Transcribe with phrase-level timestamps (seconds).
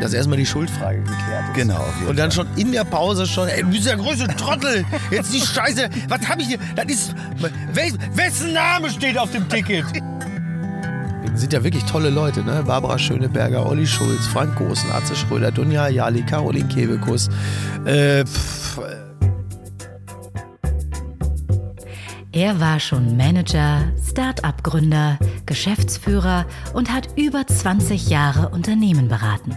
[0.00, 1.54] dass erstmal die Schuldfrage geklärt ist.
[1.54, 1.76] Genau.
[1.76, 2.46] auf jeden Und dann Fall.
[2.46, 4.84] schon in der Pause schon, ey, du bist der größte Trottel.
[5.10, 5.88] Jetzt die Scheiße.
[6.08, 6.58] Was hab ich hier?
[6.74, 7.14] Das ist.
[7.72, 9.84] Wel, wessen Name steht auf dem Ticket?
[11.30, 12.62] Das sind ja wirklich tolle Leute, ne?
[12.66, 17.28] Barbara Schöneberger, Olli Schulz, Frank Großen, Atze Schröder, Dunja Jali, Caroline Kebekus.
[17.84, 18.80] Äh, pff,
[22.32, 26.44] Er war schon Manager, Start-up-Gründer, Geschäftsführer
[26.74, 29.56] und hat über 20 Jahre Unternehmen beraten.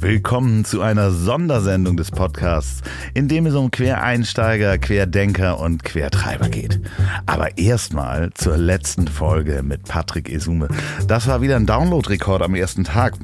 [0.00, 2.82] Willkommen zu einer Sondersendung des Podcasts,
[3.14, 6.80] in dem es um Quereinsteiger, Querdenker und Quertreiber geht.
[7.26, 10.68] Aber erstmal zur letzten Folge mit Patrick Esume.
[11.08, 13.14] Das war wieder ein Download-Rekord am ersten Tag.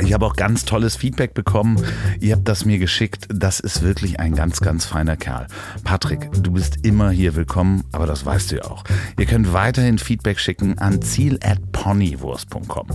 [0.00, 1.82] Ich habe auch ganz tolles Feedback bekommen.
[2.20, 3.26] Ihr habt das mir geschickt.
[3.28, 5.46] Das ist wirklich ein ganz, ganz feiner Kerl.
[5.84, 8.84] Patrick, du bist immer hier willkommen, aber das weißt du ja auch.
[9.18, 12.88] Ihr könnt weiterhin Feedback schicken an ziel@ponywurst.com.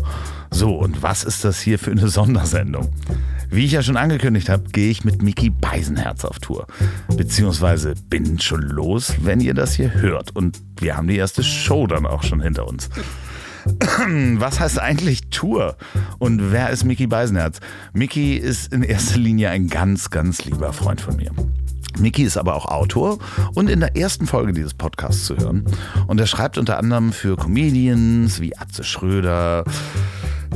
[0.52, 2.89] So, und was ist das hier für eine Sondersendung?
[3.50, 6.66] Wie ich ja schon angekündigt habe, gehe ich mit Mickey Beisenherz auf Tour.
[7.16, 10.35] Beziehungsweise bin schon los, wenn ihr das hier hört.
[10.35, 12.89] Und wir haben die erste Show dann auch schon hinter uns.
[14.38, 15.78] Was heißt eigentlich Tour?
[16.19, 17.59] Und wer ist Mickey Beisenherz?
[17.94, 21.31] Mickey ist in erster Linie ein ganz, ganz lieber Freund von mir.
[22.00, 23.19] Mickey ist aber auch Autor
[23.53, 25.66] und in der ersten Folge dieses Podcasts zu hören.
[26.08, 29.64] Und er schreibt unter anderem für Comedians wie Atze Schröder,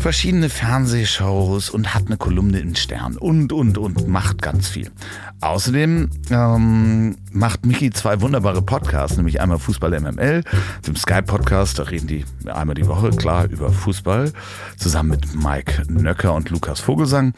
[0.07, 4.89] verschiedene Fernsehshows und hat eine Kolumne in Stern und, und, und macht ganz viel.
[5.41, 10.43] Außerdem ähm, macht Mickey zwei wunderbare Podcasts, nämlich einmal Fußball MML,
[10.87, 14.31] dem Sky-Podcast, da reden die einmal die Woche, klar, über Fußball,
[14.77, 17.33] zusammen mit Mike Nöcker und Lukas Vogelsang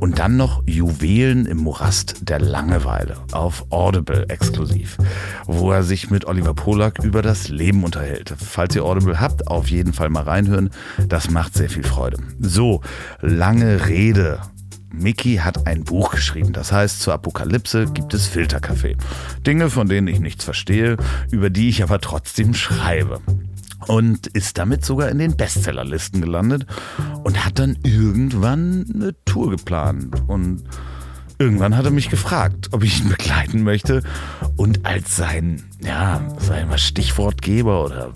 [0.00, 4.96] und dann noch Juwelen im Morast der Langeweile auf Audible exklusiv,
[5.44, 8.34] wo er sich mit Oliver Polak über das Leben unterhält.
[8.38, 10.70] Falls ihr Audible habt, auf jeden Fall mal reinhören,
[11.06, 12.13] das macht sehr viel Freude.
[12.40, 12.80] So,
[13.20, 14.40] lange Rede.
[14.92, 18.96] Mickey hat ein Buch geschrieben, das heißt, zur Apokalypse gibt es Filterkaffee.
[19.46, 20.96] Dinge, von denen ich nichts verstehe,
[21.30, 23.20] über die ich aber trotzdem schreibe.
[23.86, 26.64] Und ist damit sogar in den Bestsellerlisten gelandet
[27.22, 30.22] und hat dann irgendwann eine Tour geplant.
[30.26, 30.64] Und
[31.38, 34.02] irgendwann hat er mich gefragt, ob ich ihn begleiten möchte
[34.56, 38.12] und als sein, ja, sagen wir Stichwortgeber oder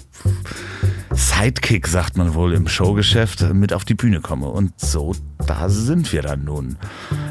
[1.12, 4.48] Sidekick, sagt man wohl im Showgeschäft, mit auf die Bühne komme.
[4.48, 5.14] Und so,
[5.46, 6.76] da sind wir dann nun.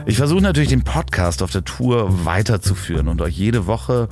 [0.06, 4.10] Ich versuche natürlich den Podcast auf der Tour weiterzuführen und euch jede Woche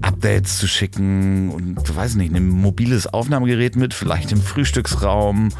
[0.00, 5.50] Updates zu schicken und, weiß nicht, ein mobiles Aufnahmegerät mit, vielleicht im Frühstücksraum.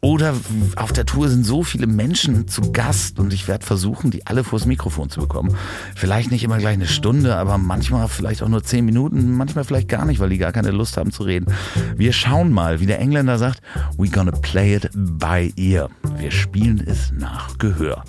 [0.00, 0.34] Oder
[0.76, 4.44] auf der Tour sind so viele Menschen zu Gast und ich werde versuchen, die alle
[4.44, 5.56] vors Mikrofon zu bekommen.
[5.96, 9.88] Vielleicht nicht immer gleich eine Stunde, aber manchmal vielleicht auch nur zehn Minuten, manchmal vielleicht
[9.88, 11.52] gar nicht, weil die gar keine Lust haben zu reden.
[11.96, 13.60] Wir schauen mal, wie der Engländer sagt,
[13.96, 15.90] we gonna play it by ear.
[16.16, 18.04] Wir spielen es nach Gehör.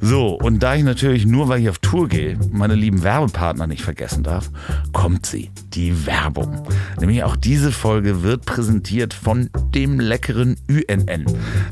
[0.00, 3.82] So, und da ich natürlich nur, weil ich auf Tour gehe, meine lieben Werbepartner nicht
[3.82, 4.50] vergessen darf,
[4.92, 6.66] kommt sie, die Werbung.
[6.98, 11.26] Nämlich auch diese Folge wird präsentiert von dem leckeren UNN,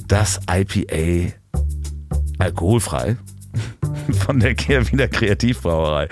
[0.07, 1.33] das IPA
[2.39, 3.17] alkoholfrei
[4.27, 6.09] von der Kehrwieder Kreativbrauerei.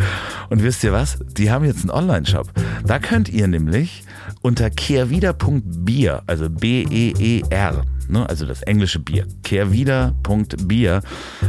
[0.48, 1.18] Und wisst ihr was?
[1.36, 2.50] Die haben jetzt einen Online-Shop.
[2.86, 4.04] Da könnt ihr nämlich
[4.42, 11.02] unter kehrwieder.bier, also B-E-E-R, ne, also das englische Bier, kehrwieder.bier,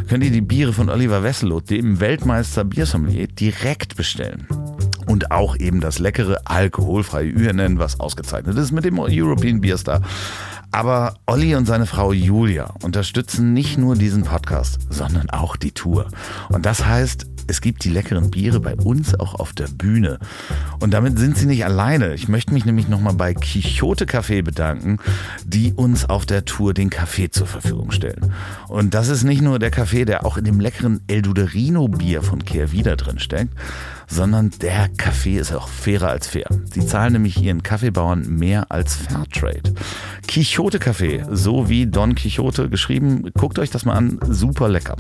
[0.08, 4.48] könnt ihr die Biere von Oliver Wesselow, dem Weltmeister Biersommelier, direkt bestellen.
[5.06, 10.02] Und auch eben das leckere alkoholfreie UNN, was ausgezeichnet ist mit dem European Beer Star.
[10.72, 16.08] Aber Olli und seine Frau Julia unterstützen nicht nur diesen Podcast, sondern auch die Tour.
[16.50, 20.20] Und das heißt, es gibt die leckeren Biere bei uns auch auf der Bühne.
[20.80, 22.14] Und damit sind sie nicht alleine.
[22.14, 24.98] Ich möchte mich nämlich nochmal bei Quixote Café bedanken,
[25.46, 28.34] die uns auf der Tour den Kaffee zur Verfügung stellen.
[28.68, 32.22] Und das ist nicht nur der Kaffee, der auch in dem leckeren El Duderino Bier
[32.22, 33.54] von Kehrwieder drin steckt,
[34.08, 36.48] sondern der Kaffee ist auch fairer als fair.
[36.74, 39.74] Sie zahlen nämlich ihren Kaffeebauern mehr als Fairtrade.
[40.28, 44.96] Quixote Café, so wie Don Quixote geschrieben, guckt euch das mal an, super lecker.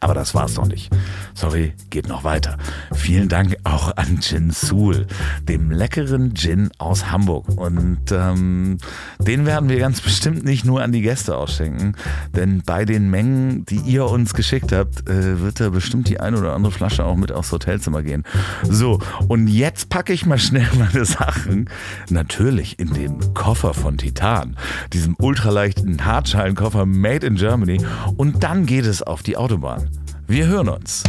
[0.00, 0.90] Aber das war's noch nicht.
[1.34, 2.56] Sorry, geht noch weiter.
[2.92, 5.06] Vielen Dank auch an Gin Soul,
[5.42, 7.48] dem leckeren Gin aus Hamburg.
[7.56, 8.78] Und ähm,
[9.18, 11.96] den werden wir ganz bestimmt nicht nur an die Gäste ausschenken,
[12.34, 16.36] denn bei den Mengen, die ihr uns geschickt habt, äh, wird da bestimmt die ein
[16.36, 18.22] oder andere Flasche auch mit aufs Hotelzimmer gehen.
[18.62, 21.68] So, und jetzt packe ich mal schnell meine Sachen.
[22.08, 24.56] Natürlich in dem Koffer von Titan,
[24.92, 27.80] diesem ultraleichten Hartschalenkoffer made in Germany.
[28.16, 29.87] Und dann geht es auf die Autobahn.
[30.30, 31.04] Wir hören uns.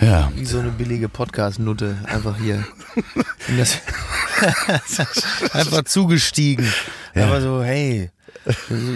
[0.00, 0.32] Ja.
[0.34, 1.96] Wie so eine billige Podcast-Nutte.
[2.06, 2.66] Einfach hier.
[5.52, 6.66] Einfach zugestiegen.
[7.14, 7.28] Ja.
[7.28, 8.10] Aber so, hey,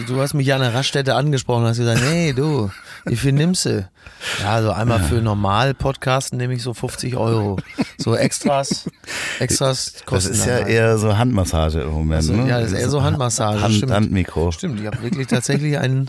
[0.07, 2.71] du, hast mich ja an der Raststätte angesprochen und hast gesagt, hey, du,
[3.07, 3.89] wie viel nimmst du?
[4.43, 7.59] Ja, so einmal für normal Podcasten nehme ich so 50 Euro.
[7.99, 8.89] So Extras,
[9.39, 10.69] Extras Das kosten ist dann ja halt.
[10.69, 12.15] eher so Handmassage im Moment.
[12.15, 12.49] Also, ne?
[12.49, 13.93] ja, das ist eher so Handmassage, Hand, stimmt.
[13.93, 14.51] Handmikro.
[14.53, 16.09] Stimmt, ich habe wirklich tatsächlich einen,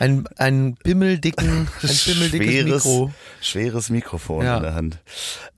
[0.00, 3.12] einen, einen pimmeldicken, ein pimmeldickes schweres, Mikro.
[3.40, 4.56] schweres Mikrofon Ja.
[4.56, 4.98] in der Hand.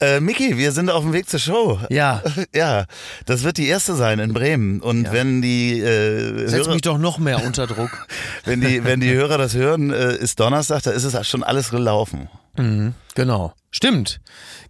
[0.00, 1.80] Äh, Miki, wir sind auf dem Weg zur Show.
[1.88, 2.22] Ja.
[2.54, 2.84] Ja,
[3.24, 4.80] das wird die erste sein in Bremen.
[4.82, 5.12] Und Ja.
[5.12, 8.06] wenn die äh, Setzt Hörer, mich doch noch mehr unter Druck.
[8.44, 11.70] wenn die, wenn die Hörer das hören, äh, ist Donnerstag, da ist es schon alles
[11.70, 12.28] gelaufen.
[12.58, 13.54] Mhm, genau.
[13.70, 14.20] Stimmt.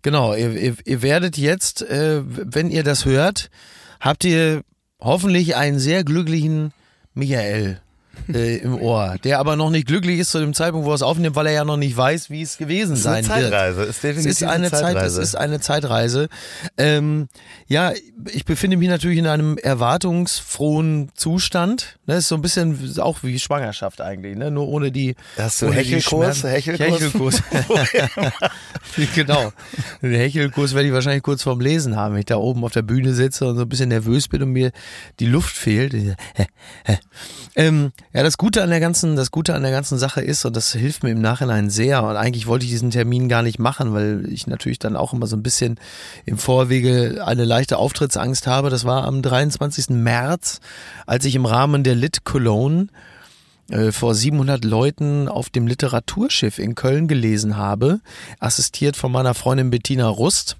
[0.02, 0.34] Genau.
[0.34, 3.50] Ihr, ihr, ihr werdet jetzt, äh, wenn ihr das hört,
[4.00, 4.62] habt ihr
[5.00, 6.72] hoffentlich einen sehr glücklichen
[7.14, 7.80] Michael
[8.32, 11.02] äh, im Ohr, der aber noch nicht glücklich ist zu dem Zeitpunkt, wo er es
[11.02, 13.50] aufnimmt, weil er ja noch nicht weiß, wie es gewesen Es ist sein wird.
[13.50, 13.82] Zeitreise.
[13.82, 15.22] Ist Es definitiv ist eine Zeit, es Zeitreise.
[15.22, 16.28] ist eine Zeitreise.
[16.76, 17.28] Ähm,
[17.66, 17.92] ja,
[18.32, 21.98] ich befinde mich natürlich in einem erwartungsfrohen Zustand.
[22.12, 24.50] Ne, ist so ein bisschen auch wie Schwangerschaft eigentlich, ne?
[24.50, 25.14] Nur ohne die.
[25.38, 26.44] Hast du ohne Hechelkurs?
[26.44, 27.00] Hechelkurs?
[27.00, 27.42] Hechelkurs.
[29.14, 29.50] genau.
[30.02, 32.82] Den Hechelkurs werde ich wahrscheinlich kurz vorm Lesen haben, wenn ich da oben auf der
[32.82, 34.72] Bühne sitze und so ein bisschen nervös bin und mir
[35.20, 35.94] die Luft fehlt.
[37.54, 40.56] Ähm, ja, das Gute an der ganzen, das Gute an der ganzen Sache ist, und
[40.56, 43.92] das hilft mir im Nachhinein sehr, und eigentlich wollte ich diesen Termin gar nicht machen,
[43.92, 45.78] weil ich natürlich dann auch immer so ein bisschen
[46.24, 48.70] im Vorwege eine leichte Auftrittsangst habe.
[48.70, 49.90] Das war am 23.
[49.90, 50.60] März,
[51.06, 52.88] als ich im Rahmen der Lit Cologne
[53.70, 58.00] äh, vor 700 Leuten auf dem Literaturschiff in Köln gelesen habe,
[58.40, 60.56] assistiert von meiner Freundin Bettina Rust.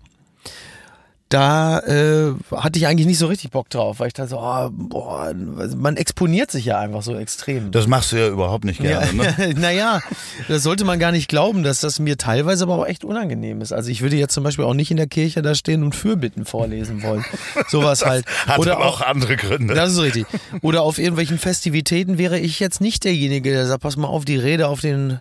[1.32, 4.69] Da äh, hatte ich eigentlich nicht so richtig Bock drauf, weil ich dachte so, oh,
[4.70, 7.70] boah, man exponiert sich ja einfach so extrem.
[7.70, 9.34] Das machst du ja überhaupt nicht gerne, ne?
[9.38, 10.00] Ja, naja,
[10.49, 13.73] das sollte man gar nicht glauben, dass das mir teilweise aber auch echt unangenehm ist.
[13.73, 16.44] Also ich würde jetzt zum Beispiel auch nicht in der Kirche da stehen und Fürbitten
[16.44, 17.25] vorlesen wollen.
[17.69, 18.26] Sowas halt.
[18.46, 19.75] Hat Oder auch auch, andere Gründe.
[19.75, 20.26] das ist richtig.
[20.61, 24.37] Oder auf irgendwelchen Festivitäten wäre ich jetzt nicht derjenige, der sagt, pass mal auf, die
[24.37, 25.20] Rede auf den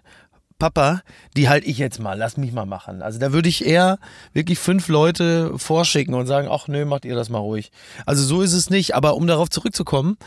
[0.62, 1.02] Papa,
[1.36, 3.02] die halte ich jetzt mal, lass mich mal machen.
[3.02, 3.98] Also da würde ich eher
[4.32, 7.72] wirklich fünf Leute vorschicken und sagen, ach nö, macht ihr das mal ruhig.
[8.06, 10.18] Also so ist es nicht, aber um darauf zurückzukommen,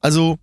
[0.00, 0.38] also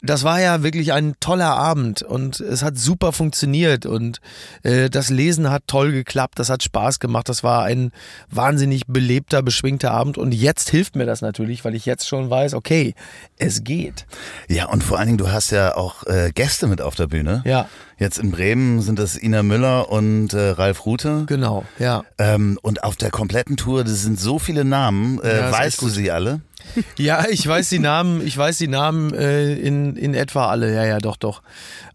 [0.00, 4.20] das war ja wirklich ein toller Abend und es hat super funktioniert und
[4.62, 7.90] äh, das Lesen hat toll geklappt, das hat Spaß gemacht, das war ein
[8.30, 12.54] wahnsinnig belebter, beschwingter Abend und jetzt hilft mir das natürlich, weil ich jetzt schon weiß,
[12.54, 12.94] okay,
[13.38, 14.06] es geht.
[14.48, 17.42] Ja, und vor allen Dingen, du hast ja auch äh, Gäste mit auf der Bühne.
[17.44, 17.68] Ja.
[17.98, 21.24] Jetzt in Bremen sind das Ina Müller und äh, Ralf Rute.
[21.26, 22.04] Genau, ja.
[22.18, 25.20] Ähm, und auf der kompletten Tour, das sind so viele Namen.
[25.22, 26.40] Äh, Ja, weißt du sie alle?
[26.98, 30.74] Ja, ich weiß die Namen, ich weiß die Namen äh, in, in etwa alle.
[30.74, 31.42] Ja, ja, doch, doch.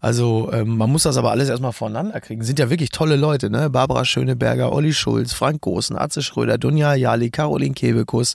[0.00, 2.42] Also ähm, man muss das aber alles erstmal voneinander kriegen.
[2.42, 3.70] Sind ja wirklich tolle Leute, ne?
[3.70, 8.34] Barbara Schöneberger, Olli Schulz, Frank Gosen, Atze Schröder, Dunja Jali, Caroline Kebekus,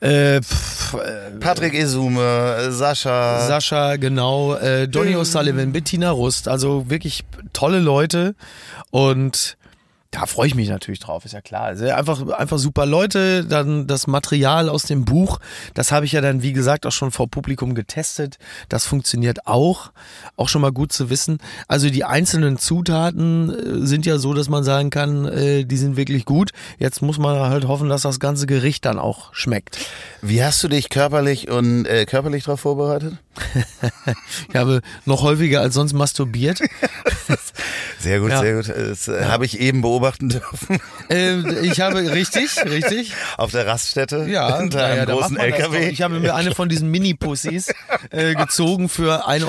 [0.00, 3.46] äh, pff, äh, Patrick Esume, Sascha.
[3.46, 8.34] Sascha, genau, äh, Donny O'Sullivan, Bettina Rust, also wirklich tolle Leute
[8.90, 9.56] und
[10.14, 11.62] da freue ich mich natürlich drauf, ist ja klar.
[11.62, 15.40] Also einfach, einfach super Leute, dann das Material aus dem Buch,
[15.74, 18.38] das habe ich ja dann, wie gesagt, auch schon vor Publikum getestet.
[18.68, 19.90] Das funktioniert auch,
[20.36, 21.38] auch schon mal gut zu wissen.
[21.66, 25.96] Also die einzelnen Zutaten äh, sind ja so, dass man sagen kann, äh, die sind
[25.96, 26.52] wirklich gut.
[26.78, 29.78] Jetzt muss man halt hoffen, dass das ganze Gericht dann auch schmeckt.
[30.22, 33.14] Wie hast du dich körperlich und äh, körperlich darauf vorbereitet?
[34.48, 36.60] Ich habe noch häufiger als sonst masturbiert.
[37.98, 38.40] Sehr gut, Ja.
[38.40, 38.68] sehr gut.
[38.68, 43.12] Das äh, habe ich eben beobachten dürfen äh, ich habe richtig, richtig.
[43.36, 45.88] auf der Raststätte Ja, hinter naja, einem großen LKW.
[45.88, 47.72] Ich habe mir eine von diesen Mini-Pussys
[48.10, 49.44] äh, gezogen für 1,50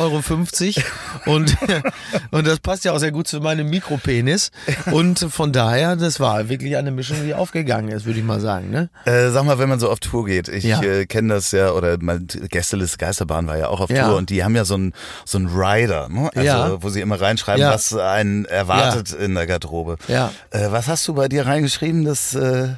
[1.25, 1.55] Euro und,
[2.31, 4.51] und das passt ja auch sehr gut zu meinem Mikropenis
[4.91, 8.69] und von daher, das war wirklich eine Mischung, die aufgegangen ist, würde ich mal sagen.
[8.69, 8.89] Ne?
[9.05, 10.81] Äh, sag mal, wenn man so auf Tour geht, ich Ja.
[10.81, 14.07] äh, kenne das ja, oder mein Gästeliste Geisterbahn war ja auch auf Ja.
[14.07, 14.93] Tour und die haben ja so einen
[15.25, 16.29] so Rider, ne?
[16.33, 16.83] also, Ja.
[16.83, 19.97] wo sie immer reinschreiben, was einen erwartet in der Garderobe.
[20.07, 20.31] Ja.
[20.51, 22.05] Äh, was hast du bei dir reingeschrieben?
[22.05, 22.69] Das, äh,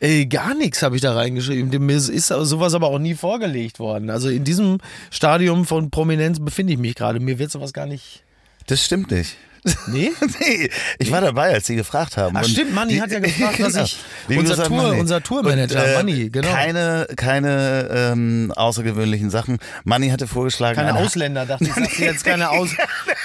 [0.00, 1.84] Äh, gar nichts habe ich da reingeschrieben.
[1.86, 4.10] Mir ist sowas aber auch nie vorgelegt worden.
[4.10, 4.78] Also in diesem
[5.10, 7.20] Stadium von Prominenz befinde ich mich gerade.
[7.20, 8.22] Mir wird sowas gar nicht.
[8.66, 9.36] Das stimmt nicht.
[9.88, 10.12] Nee?
[10.40, 10.70] nee,
[11.00, 12.36] ich war dabei, als sie gefragt haben.
[12.36, 13.84] Ach und stimmt, Manni hat ja gefragt, was Genau.
[13.84, 13.98] ich.
[14.28, 15.00] Wie Unser, Tour, Manni.
[15.00, 16.48] unser Tourmanager, Und, äh, Manni, genau.
[16.52, 19.58] Keine, keine ähm, außergewöhnlichen Sachen.
[19.82, 20.76] Manni hatte vorgeschlagen.
[20.76, 21.72] Keine eine- Ausländer, dachte ich.
[21.74, 22.68] Sagst jetzt keine, Aus,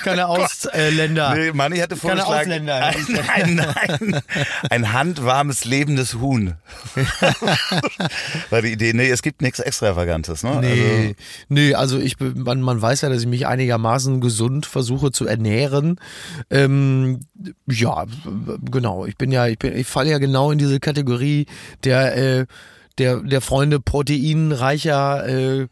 [0.04, 1.36] keine Ausländer.
[1.36, 2.70] Nee, Manni hatte Keine vorgeschlagen.
[2.70, 2.86] Ausländer.
[3.34, 4.22] Ein, ein, ein,
[4.70, 6.56] ein handwarmes, lebendes Huhn.
[8.50, 8.94] War die Idee.
[8.94, 10.44] Nee, es gibt nichts Extravagantes.
[10.44, 10.58] Ne?
[10.62, 11.16] Nee,
[11.50, 16.00] nee, also ich, man, man weiß ja, dass ich mich einigermaßen gesund versuche zu ernähren.
[16.50, 17.22] Ähm,
[17.68, 18.06] ja,
[18.70, 19.06] genau.
[19.06, 21.46] Ich bin ja, ich bin, ich falle ja genau in diese Kategorie
[21.84, 22.46] der, äh,
[23.02, 25.68] der, der Freunde proteinreicher, äh,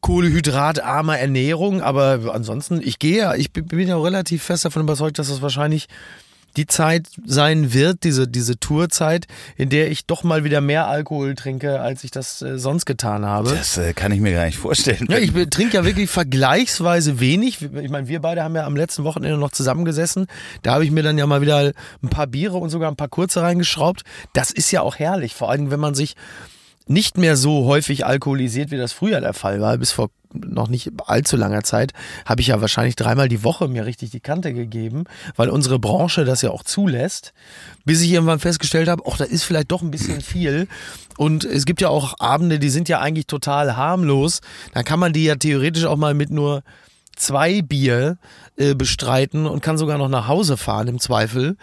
[0.00, 1.82] kohlehydratarmer Ernährung.
[1.82, 5.86] Aber ansonsten, ich gehe ja, ich bin, ja relativ fest davon überzeugt, dass das wahrscheinlich
[6.56, 11.34] die Zeit sein wird, diese, diese Tourzeit, in der ich doch mal wieder mehr Alkohol
[11.34, 13.50] trinke, als ich das äh, sonst getan habe.
[13.50, 15.06] Das äh, kann ich mir gar nicht vorstellen.
[15.10, 17.62] Ja, ich trinke ja wirklich vergleichsweise wenig.
[17.62, 20.26] Ich meine, wir beide haben ja am letzten Wochenende noch zusammengesessen.
[20.62, 23.08] Da habe ich mir dann ja mal wieder ein paar Biere und sogar ein paar
[23.08, 24.02] kurze reingeschraubt.
[24.32, 26.14] Das ist ja auch herrlich, vor allem wenn man sich
[26.86, 29.76] nicht mehr so häufig alkoholisiert, wie das früher der Fall war.
[29.78, 31.92] Bis vor noch nicht allzu langer Zeit
[32.26, 35.04] habe ich ja wahrscheinlich dreimal die Woche mir richtig die Kante gegeben,
[35.36, 37.32] weil unsere Branche das ja auch zulässt.
[37.84, 40.68] Bis ich irgendwann festgestellt habe, ach, das ist vielleicht doch ein bisschen viel.
[41.16, 44.40] Und es gibt ja auch Abende, die sind ja eigentlich total harmlos.
[44.72, 46.62] Da kann man die ja theoretisch auch mal mit nur
[47.16, 48.18] zwei Bier
[48.56, 51.56] äh, bestreiten und kann sogar noch nach Hause fahren im Zweifel.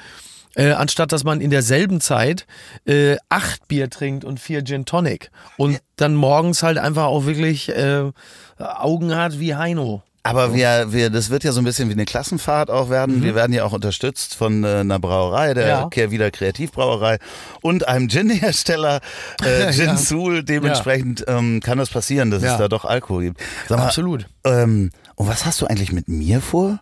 [0.55, 2.45] Äh, anstatt dass man in derselben Zeit
[2.85, 7.69] äh, acht Bier trinkt und vier Gin Tonic und dann morgens halt einfach auch wirklich
[7.69, 8.11] äh,
[8.57, 10.03] Augen hat wie Heino.
[10.23, 13.23] Aber wir, wir, das wird ja so ein bisschen wie eine Klassenfahrt auch werden.
[13.23, 15.69] Wir werden ja auch unterstützt von äh, einer Brauerei, der Mhm.
[15.69, 15.89] Ja.
[15.89, 17.17] Kehrwieder Kreativbrauerei
[17.61, 18.99] und einem Gin-Hersteller,
[19.43, 19.97] äh, Gin Ja.
[19.97, 20.43] Soul.
[20.43, 22.51] Dementsprechend ähm, kann das passieren, dass Ja.
[22.51, 23.41] es da doch Alkohol gibt.
[23.69, 24.27] Mal, Absolut.
[24.43, 26.79] Ähm, und was hast du eigentlich mit mir vor?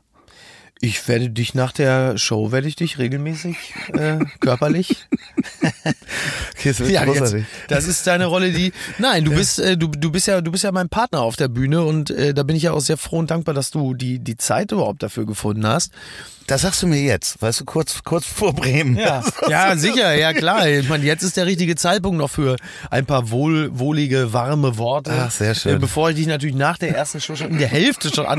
[0.81, 3.57] Ich werde dich nach der Show, werde ich dich regelmäßig
[3.93, 5.07] äh, körperlich
[6.63, 7.35] das Ja, jetzt,
[7.67, 8.71] das ist deine Rolle, die.
[8.97, 11.47] Nein, du bist, äh, du, du bist ja, du bist ja mein Partner auf der
[11.47, 14.19] Bühne und äh, da bin ich ja auch sehr froh und dankbar, dass du die,
[14.19, 15.91] die Zeit überhaupt dafür gefunden hast.
[16.47, 18.97] Das sagst du mir jetzt, weißt du, kurz, kurz vor Bremen.
[18.97, 20.67] Ja, ja, sicher, ja klar.
[20.67, 22.55] Ich meine, jetzt ist der richtige Zeitpunkt noch für
[22.89, 25.11] ein paar wohl, wohlige, warme Worte.
[25.15, 25.75] Ach, sehr schön.
[25.75, 28.31] Äh, Bevor ich dich natürlich nach der ersten Show schon in der Hälfte schon ja-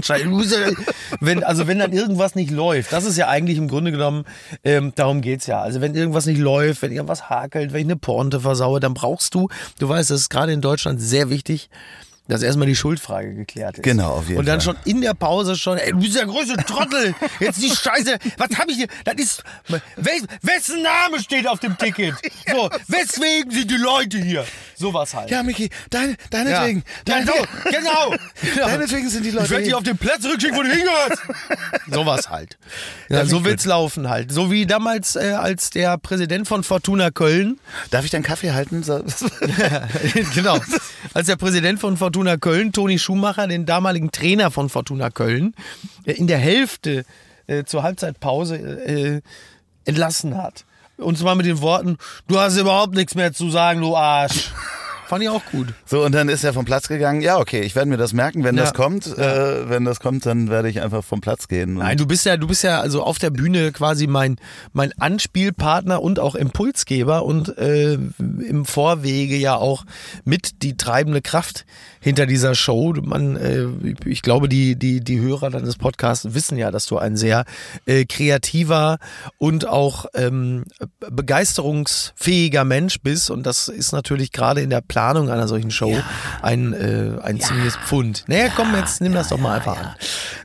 [1.21, 4.25] Wenn, also wenn dann irgendwas nicht läuft, das ist ja eigentlich im Grunde genommen,
[4.65, 5.61] ähm, darum geht's ja.
[5.61, 9.35] Also wenn irgendwas nicht läuft, wenn irgendwas hakelt, wenn ich eine Pointe versaue, dann brauchst
[9.35, 11.71] du, du weißt, das ist gerade in Deutschland sehr wichtig,
[12.31, 13.83] dass erstmal die Schuldfrage geklärt ist.
[13.83, 14.77] Genau, auf jeden Und dann Fall.
[14.77, 17.15] schon in der Pause schon, ey, du bist der größte Trottel.
[17.41, 18.19] Jetzt die Scheiße.
[18.39, 18.87] Was hab ich hier?
[19.05, 22.15] Das ist, wel, wessen Name steht auf dem Ticket?
[22.51, 24.45] So, weswegen sind die Leute hier?
[24.75, 25.31] Sowas halt.
[25.31, 26.83] Ja, Micky, deine, deinetwegen.
[27.07, 27.33] Ja, so,
[27.71, 28.15] genau.
[28.55, 28.67] genau.
[28.67, 29.77] Deinetwegen sind die Leute Ich werde dich hier.
[29.79, 31.23] auf den Platz zurückschicken, wo du hingehörst.
[31.91, 32.59] Sowas halt.
[33.09, 34.33] Ja, Ja, so wird's laufen halt.
[34.33, 37.61] So wie damals, äh, als der Präsident von Fortuna Köln
[37.91, 38.83] Darf ich deinen Kaffee halten?
[40.35, 40.59] Genau.
[41.15, 45.55] Als der Präsident von Fortuna Köln, Toni Schumacher, den damaligen Trainer von Fortuna Köln,
[46.05, 47.05] äh, in der Hälfte
[47.47, 49.21] äh, zur Halbzeitpause äh,
[49.85, 50.65] entlassen hat.
[50.97, 51.97] Und zwar mit den Worten,
[52.29, 54.51] du hast überhaupt nichts mehr zu sagen, du Arsch.
[55.09, 55.67] Fand ich auch gut.
[55.87, 57.21] So, und dann ist er vom Platz gegangen.
[57.21, 58.63] Ja, okay, ich werde mir das merken, wenn Ja.
[58.63, 59.09] das kommt.
[59.19, 61.75] Äh, wenn das kommt, dann werde ich einfach vom Platz gehen.
[61.75, 64.37] Nein, du bist ja, du bist ja also auf der Bühne quasi mein,
[64.73, 69.85] mein Anspielpartner und auch Impulsgeber und äh, im Vorwege ja auch
[70.25, 71.67] mit die treibende Kraft
[72.01, 72.95] hinter dieser Show.
[73.03, 73.67] Man, äh,
[74.07, 77.45] ich glaube, die, die, die Hörer deines Podcasts wissen ja, dass du ein sehr
[77.87, 78.99] äh, kreativer
[79.39, 80.65] und auch ähm,
[81.11, 83.31] begeisterungsfähiger Mensch bist.
[83.31, 85.95] Und das ist natürlich gerade in der Planung einer solchen Show
[86.43, 88.25] ein, äh, ein ziemliches Pfund.
[88.27, 89.95] Naja, komm, jetzt nimm das doch mal einfach an.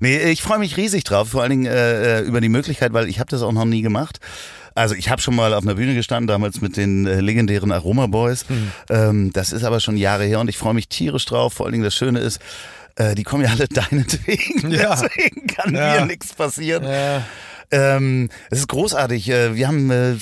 [0.01, 3.19] Nee, ich freue mich riesig drauf, vor allen Dingen äh, über die Möglichkeit, weil ich
[3.19, 4.19] habe das auch noch nie gemacht.
[4.75, 8.07] Also ich habe schon mal auf einer Bühne gestanden, damals mit den äh, legendären Aroma
[8.07, 8.45] Boys.
[8.49, 8.71] Hm.
[8.89, 11.53] Ähm, das ist aber schon Jahre her und ich freue mich tierisch drauf.
[11.53, 12.39] Vor allen Dingen das Schöne ist,
[12.95, 14.69] äh, die kommen ja alle deinetwegen.
[14.71, 14.95] Ja.
[15.01, 16.01] Deswegen kann Ja.
[16.01, 16.83] mir nichts passieren.
[16.83, 17.23] Ja.
[17.71, 19.29] Ähm, es ist großartig.
[19.29, 20.13] Äh, Wir haben, äh,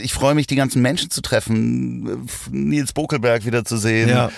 [0.00, 4.30] ich freue mich, die ganzen Menschen zu treffen, äh, Nils Bokelberg wieder zu sehen, Ja.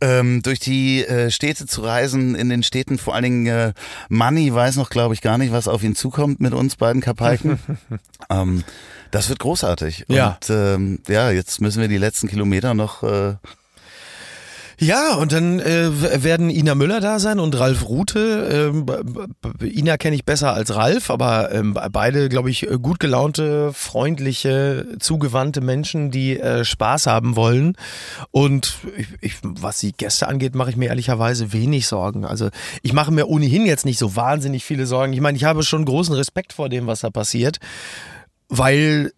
[0.00, 3.72] ähm, durch die äh, Städte zu reisen, in den Städten vor allen Dingen äh,
[4.08, 7.58] Manni weiß noch, glaube ich, gar nicht, was auf ihn zukommt mit uns beiden Kapaiken.
[8.30, 8.64] ähm,
[9.10, 10.04] das wird großartig.
[10.08, 10.38] Ja.
[10.40, 13.02] Und ähm, ja, jetzt müssen wir die letzten Kilometer noch.
[13.02, 13.34] Äh,
[14.80, 18.72] Ja, und dann äh, werden Ina Müller da sein und Ralf Rute.
[18.72, 18.86] Ähm,
[19.62, 25.60] Ina kenne ich besser als Ralf, aber ähm, beide, glaube ich, gut gelaunte, freundliche, zugewandte
[25.60, 27.76] Menschen, die äh, Spaß haben wollen.
[28.30, 32.24] Und ich, ich, was die Gäste angeht, mache ich mir ehrlicherweise wenig Sorgen.
[32.24, 32.48] Also
[32.80, 35.12] ich mache mir ohnehin jetzt nicht so wahnsinnig viele Sorgen.
[35.12, 37.58] Ich meine, ich habe schon großen Respekt vor dem, was da passiert,
[38.48, 39.12] weil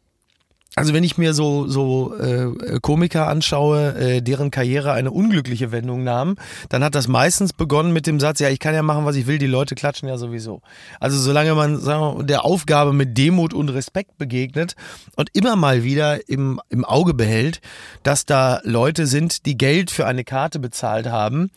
[0.74, 6.02] also wenn ich mir so, so äh, Komiker anschaue, äh, deren Karriere eine unglückliche Wendung
[6.02, 6.36] nahm,
[6.70, 9.26] dann hat das meistens begonnen mit dem Satz, ja, ich kann ja machen, was ich
[9.26, 10.62] will, die Leute klatschen ja sowieso.
[10.98, 14.74] Also solange man sagen wir, der Aufgabe mit Demut und Respekt begegnet
[15.16, 17.60] und immer mal wieder im, im Auge behält,
[18.02, 21.50] dass da Leute sind, die Geld für eine Karte bezahlt haben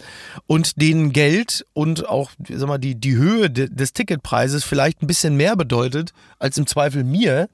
[0.45, 5.07] und denen Geld und auch sag mal, die, die Höhe de, des Ticketpreises vielleicht ein
[5.07, 7.47] bisschen mehr bedeutet als im Zweifel mir,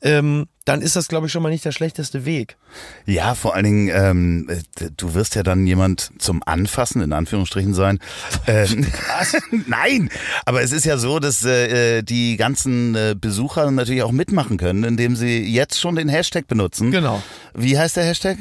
[0.00, 2.58] ähm, dann ist das, glaube ich, schon mal nicht der schlechteste Weg.
[3.06, 4.48] Ja, vor allen Dingen, ähm,
[4.98, 7.98] du wirst ja dann jemand zum Anfassen, in Anführungsstrichen sein.
[8.46, 8.86] Ähm,
[9.66, 10.10] Nein,
[10.46, 14.84] aber es ist ja so, dass äh, die ganzen äh, Besucher natürlich auch mitmachen können,
[14.84, 16.90] indem sie jetzt schon den Hashtag benutzen.
[16.90, 17.22] Genau.
[17.58, 18.38] Wie heißt der Hashtag?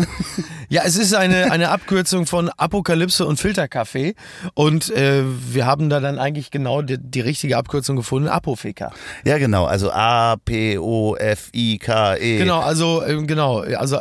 [0.68, 4.14] ja, es ist eine, eine Abkürzung von Apokalypse und Filterkaffee.
[4.54, 8.92] Und äh, wir haben da dann eigentlich genau die, die richtige Abkürzung gefunden, Apofika.
[9.24, 9.66] Ja, genau.
[9.66, 12.38] Also A-P-O-F A-P-O-F-I-K-E.
[12.38, 13.98] Genau, also äh, genau, also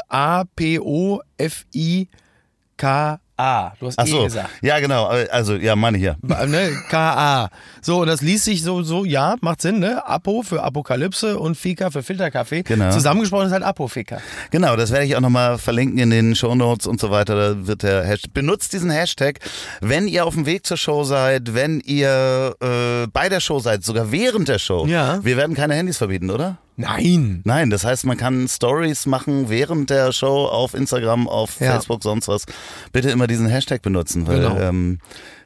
[3.38, 3.74] A-P-O-F-I-K-A.
[3.80, 4.22] Du hast Ach so.
[4.22, 4.50] E gesagt.
[4.62, 5.06] Ja, genau.
[5.08, 6.16] Also, ja, meine hier.
[6.22, 6.72] Ne?
[6.90, 7.50] K-A.
[7.82, 10.06] So, und das liest sich so, so, ja, macht Sinn, ne?
[10.06, 12.64] Apo für Apokalypse und Fika für Filterkaffee.
[12.64, 12.92] Genau.
[12.92, 14.20] Zusammengesprochen ist halt Apofika.
[14.52, 17.36] Genau, das werde ich auch nochmal verlinken in den Shownotes und so weiter.
[17.36, 18.34] Da wird der Hashtag.
[18.34, 19.40] Benutzt diesen Hashtag,
[19.82, 23.84] wenn ihr auf dem Weg zur Show seid, wenn ihr äh, bei der Show seid,
[23.84, 24.86] sogar während der Show.
[24.86, 25.24] Ja.
[25.24, 26.58] Wir werden keine Handys verbieten, oder?
[26.76, 27.42] Nein.
[27.46, 31.74] Nein, das heißt, man kann Stories machen während der Show auf Instagram, auf Ja.
[31.74, 32.46] Facebook, sonst was.
[32.92, 34.58] Bitte immer diesen Hashtag benutzen, weil Genau.
[34.60, 35.00] ähm,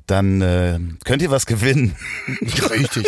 [0.06, 1.96] dann äh, könnt ihr was gewinnen.
[2.70, 3.06] Richtig.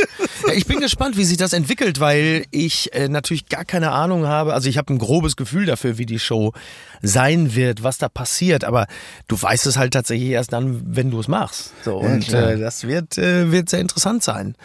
[0.49, 4.27] Ja, ich bin gespannt, wie sich das entwickelt, weil ich äh, natürlich gar keine Ahnung
[4.27, 4.53] habe.
[4.53, 6.53] Also ich habe ein grobes Gefühl dafür, wie die Show
[7.01, 8.63] sein wird, was da passiert.
[8.63, 8.87] Aber
[9.27, 11.73] du weißt es halt tatsächlich erst dann, wenn du es machst.
[11.83, 12.51] So, und klar.
[12.51, 14.55] äh, das wird, äh, wird sehr interessant sein.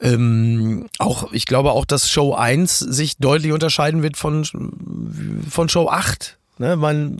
[0.00, 4.44] Ähm, auch, ich glaube auch, dass Show 1 sich deutlich unterscheiden wird von,
[5.48, 6.37] von Show 8.
[6.58, 7.18] Ne, man,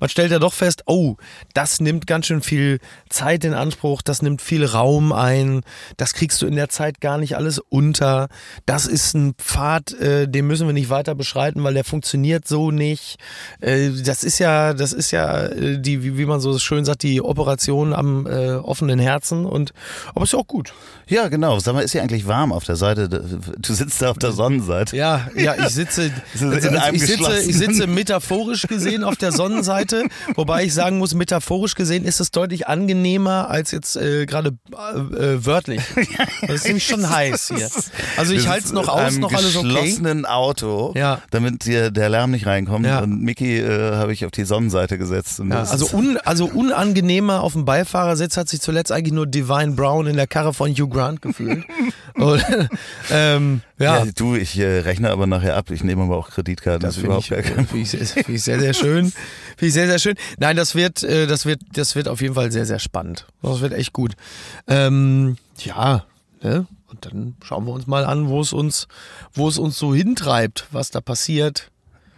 [0.00, 1.16] man stellt ja doch fest, oh,
[1.54, 5.62] das nimmt ganz schön viel Zeit in Anspruch, das nimmt viel Raum ein,
[5.96, 8.28] das kriegst du in der Zeit gar nicht alles unter.
[8.66, 12.70] Das ist ein Pfad, äh, den müssen wir nicht weiter beschreiten, weil der funktioniert so
[12.70, 13.16] nicht.
[13.60, 17.02] Äh, das ist ja, das ist ja äh, die, wie, wie man so schön sagt,
[17.02, 19.72] die Operation am äh, offenen Herzen und
[20.14, 20.72] aber ist ja auch gut.
[21.08, 21.58] Ja, genau.
[21.58, 23.08] Sag mal, ist hier eigentlich warm auf der Seite?
[23.08, 24.96] Du sitzt da auf der Sonnenseite.
[24.96, 26.50] Ja, ja, ich sitze, also
[26.92, 32.04] ich, sitze ich sitze metaphorisch gesehen auf der Sonnenseite, wobei ich sagen muss, metaphorisch gesehen
[32.04, 34.98] ist es deutlich angenehmer als jetzt äh, gerade äh,
[35.34, 35.80] äh, wörtlich.
[36.42, 37.70] Das ist nämlich schon heiß hier.
[38.16, 39.68] Also ich halte es noch aus, noch alles okay.
[39.68, 41.20] geschlossenen Auto, Ja.
[41.30, 42.84] damit dir der Lärm nicht reinkommt.
[42.84, 43.00] Ja.
[43.00, 45.38] Und Mickey äh, habe ich auf die Sonnenseite gesetzt.
[45.38, 49.26] Ja, das also, ist- un, also unangenehmer auf dem Beifahrersitz hat sich zuletzt eigentlich nur
[49.26, 51.64] Divine Brown in der Karre von Hugh Grant gefühlt.
[52.14, 52.44] Und,
[53.10, 54.12] ähm, ja, ja.
[54.14, 55.70] du, ich äh, rechne aber nachher ab.
[55.70, 56.82] Ich nehme aber auch Kreditkarten.
[56.82, 59.12] Das ist finde überhaupt ich, gar kein ich, sehr, sehr schön.
[59.56, 60.16] Finde ich sehr, sehr schön.
[60.38, 63.26] Nein, das wird, äh, das wird, das wird auf jeden Fall sehr, sehr spannend.
[63.42, 64.12] Das wird echt gut.
[64.66, 66.04] Ähm, ja,
[66.42, 66.66] ne?
[66.88, 68.86] Und dann schauen wir uns mal an, wo es uns,
[69.32, 71.70] wo es uns so hintreibt, was da passiert.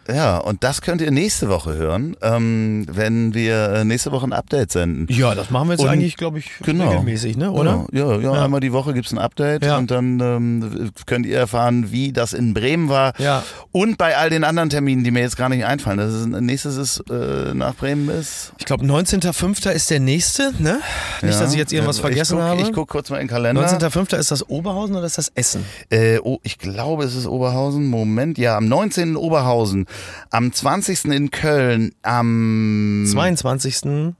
[0.08, 4.32] Ja, und das könnt ihr nächste Woche hören, ähm, wenn wir äh, nächste Woche ein
[4.32, 5.06] Update senden.
[5.10, 6.90] Ja, das machen wir jetzt Und- eigentlich, glaube ich, genau.
[6.90, 7.50] regelmäßig, ne?
[7.50, 7.86] Oder?
[7.92, 8.44] Ja, ja, ja, Ja.
[8.44, 9.78] einmal die Woche gibt's ein Update Ja.
[9.78, 13.12] und dann ähm, könnt ihr erfahren, wie das in Bremen war.
[13.18, 13.42] Ja.
[13.72, 15.98] Und bei all den anderen Terminen, die mir jetzt gar nicht einfallen.
[15.98, 18.52] Das ist, nächstes ist äh, nach Bremen ist.
[18.58, 19.70] Ich glaube, 19.05.
[19.70, 20.80] ist der nächste, ne?
[21.22, 22.60] Nicht, dass ich jetzt irgendwas vergessen ich guck, habe.
[22.62, 23.66] Ich gucke kurz mal in den Kalender.
[23.66, 24.16] 19.05.
[24.18, 25.64] ist das Oberhausen oder ist das Essen?
[25.90, 27.86] Äh, oh, ich glaube, es ist Oberhausen.
[27.86, 29.04] Moment, ja, am 19.
[29.10, 29.86] in Oberhausen,
[30.30, 31.04] am 20.
[31.06, 34.14] in Köln, am 22.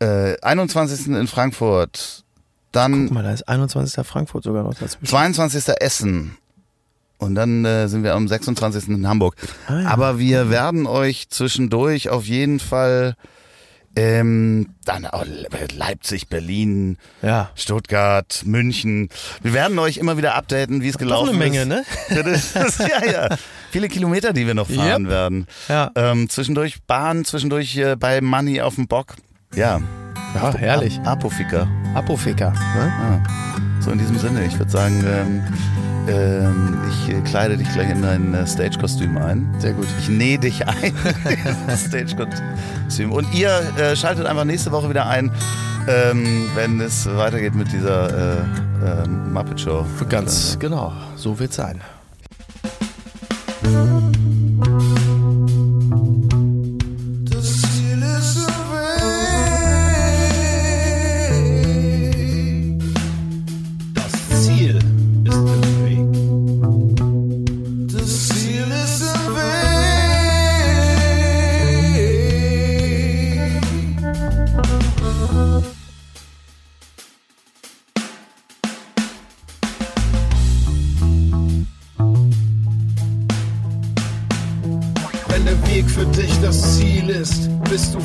[0.00, 1.06] äh, 21.
[1.08, 2.24] in Frankfurt,
[2.72, 4.06] dann Guck mal, da ist 21.
[4.06, 5.06] Frankfurt sogar noch dazwischen.
[5.06, 5.64] 22.
[5.80, 6.36] Essen.
[7.18, 8.88] Und dann äh, sind wir am 26.
[8.88, 9.36] in Hamburg.
[9.68, 9.88] Ah, ja.
[9.90, 13.14] Aber wir werden euch zwischendurch auf jeden Fall
[13.94, 17.50] ähm, dann auch Le- Leipzig, Berlin, Ja.
[17.54, 19.08] Stuttgart, München.
[19.42, 21.68] Wir werden euch immer wieder updaten, wie es gelaufen eine Menge, ist.
[21.68, 21.84] ne?
[22.08, 23.36] Das ist, ja, ja.
[23.72, 25.10] Viele Kilometer, die wir noch fahren Yep.
[25.10, 25.46] werden.
[25.68, 25.90] Ja.
[25.94, 29.14] Ähm, zwischendurch Bahn, zwischendurch äh, bei Money auf dem Bock.
[29.54, 29.80] Ja.
[30.34, 30.98] Ja, herrlich.
[31.00, 31.66] Ap Apofika.
[31.94, 32.50] Apofika.
[32.50, 32.92] Ne?
[33.00, 33.22] Ja.
[33.80, 35.42] So in diesem Sinne, ich würde sagen, ähm,
[36.08, 39.46] Ähm, ich äh, kleide dich gleich in dein äh, Stage-Kostüm ein.
[39.60, 39.86] Sehr gut.
[40.00, 40.92] Ich nähe dich ein.
[41.76, 43.12] Stage-Kostüm.
[43.12, 45.30] Und ihr äh, schaltet einfach nächste Woche wieder ein,
[45.86, 48.40] ähm, wenn es weitergeht mit dieser äh,
[48.84, 49.86] äh, Muppet Show.
[50.08, 51.80] Ganz genau, so wird's sein.
[53.62, 54.21] Das